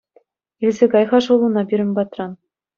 [0.65, 2.31] Илсе кай-ха шӑллуна пирӗн патран.